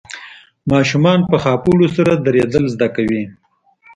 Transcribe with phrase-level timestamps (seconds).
[0.71, 3.23] ماشومان په خاپوړو سره ودرېدل زده کوي.